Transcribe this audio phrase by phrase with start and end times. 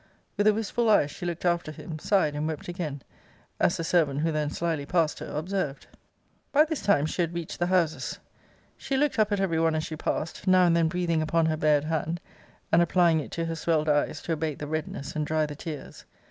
[0.35, 3.03] With a wistful eye she looked after him; sighed and wept again;
[3.59, 5.85] as the servant who then slyly passed her, observed.
[6.51, 8.17] 'By this time she had reached the houses.
[8.77, 11.55] She looked up at every one as she passed; now and then breathing upon her
[11.57, 12.19] bared hand,
[12.71, 16.03] and applying it to her swelled eyes, to abate the redness, and dry the tears.